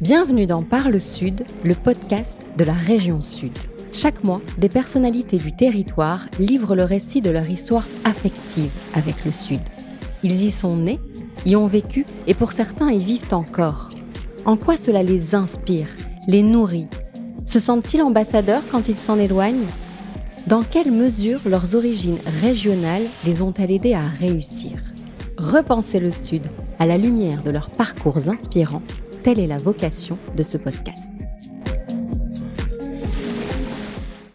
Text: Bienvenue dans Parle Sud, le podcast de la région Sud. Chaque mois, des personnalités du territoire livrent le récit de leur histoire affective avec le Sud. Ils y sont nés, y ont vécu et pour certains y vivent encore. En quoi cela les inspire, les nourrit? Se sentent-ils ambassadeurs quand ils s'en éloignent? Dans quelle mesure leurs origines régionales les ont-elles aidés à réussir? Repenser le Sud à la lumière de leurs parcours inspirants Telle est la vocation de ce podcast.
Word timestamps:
Bienvenue 0.00 0.46
dans 0.46 0.64
Parle 0.64 1.00
Sud, 1.00 1.44
le 1.62 1.76
podcast 1.76 2.36
de 2.58 2.64
la 2.64 2.72
région 2.72 3.20
Sud. 3.20 3.52
Chaque 3.92 4.24
mois, 4.24 4.40
des 4.58 4.68
personnalités 4.68 5.38
du 5.38 5.54
territoire 5.54 6.26
livrent 6.40 6.74
le 6.74 6.82
récit 6.82 7.22
de 7.22 7.30
leur 7.30 7.48
histoire 7.48 7.86
affective 8.04 8.72
avec 8.92 9.24
le 9.24 9.30
Sud. 9.30 9.60
Ils 10.24 10.42
y 10.42 10.50
sont 10.50 10.76
nés, 10.76 10.98
y 11.46 11.54
ont 11.54 11.68
vécu 11.68 12.04
et 12.26 12.34
pour 12.34 12.50
certains 12.50 12.90
y 12.90 12.98
vivent 12.98 13.32
encore. 13.32 13.90
En 14.44 14.56
quoi 14.56 14.76
cela 14.76 15.04
les 15.04 15.36
inspire, 15.36 15.88
les 16.26 16.42
nourrit? 16.42 16.88
Se 17.44 17.60
sentent-ils 17.60 18.02
ambassadeurs 18.02 18.64
quand 18.70 18.88
ils 18.88 18.98
s'en 18.98 19.18
éloignent? 19.18 19.68
Dans 20.48 20.64
quelle 20.64 20.90
mesure 20.90 21.40
leurs 21.46 21.76
origines 21.76 22.18
régionales 22.42 23.06
les 23.24 23.42
ont-elles 23.42 23.70
aidés 23.70 23.94
à 23.94 24.02
réussir? 24.02 24.72
Repenser 25.38 26.00
le 26.00 26.10
Sud 26.10 26.42
à 26.80 26.86
la 26.86 26.98
lumière 26.98 27.44
de 27.44 27.50
leurs 27.52 27.70
parcours 27.70 28.28
inspirants 28.28 28.82
Telle 29.24 29.40
est 29.40 29.46
la 29.46 29.56
vocation 29.56 30.18
de 30.36 30.42
ce 30.42 30.58
podcast. 30.58 31.13